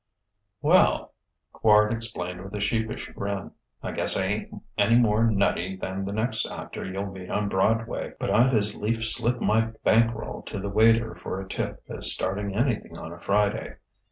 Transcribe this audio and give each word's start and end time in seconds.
"Well," 0.63 1.13
Quard 1.53 1.91
explained 1.93 2.43
with 2.43 2.55
a 2.55 2.59
sheepish 2.59 3.09
grin, 3.11 3.51
"I 3.83 3.91
guess 3.91 4.17
I 4.17 4.23
ain't 4.25 4.63
any 4.75 4.97
more 4.97 5.29
nutty 5.29 5.75
than 5.75 6.05
the 6.05 6.11
next 6.11 6.47
actor 6.49 6.83
you'll 6.83 7.11
meet 7.11 7.29
on 7.29 7.49
Broadway; 7.49 8.13
but 8.19 8.31
I'd 8.31 8.55
as 8.55 8.73
lief 8.73 9.05
slip 9.05 9.39
my 9.39 9.73
bank 9.83 10.11
roll 10.15 10.41
to 10.41 10.59
the 10.59 10.69
waiter 10.69 11.13
for 11.13 11.39
a 11.39 11.47
tip 11.47 11.83
as 11.87 12.11
start 12.11 12.39
anything 12.39 12.97
on 12.97 13.13
a 13.13 13.19
Friday. 13.19 13.75